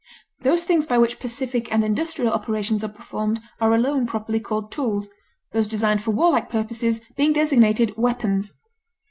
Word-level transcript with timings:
Those 0.39 0.63
things 0.63 0.87
by 0.87 0.97
which 0.97 1.19
pacific 1.19 1.71
and 1.71 1.83
industrial 1.83 2.33
operations 2.33 2.83
are 2.83 2.87
performed 2.87 3.39
are 3.59 3.75
alone 3.75 4.07
properly 4.07 4.39
called 4.39 4.71
tools, 4.71 5.07
those 5.51 5.67
designed 5.67 6.01
for 6.01 6.09
warlike 6.09 6.49
purposes 6.49 7.01
being 7.15 7.33
designated 7.33 7.95
weapons. 7.95 8.55